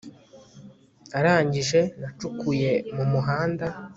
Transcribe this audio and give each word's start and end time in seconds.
arangije 1.17 1.79
nacukuye 1.99 2.71
mumuhanda 2.95 3.67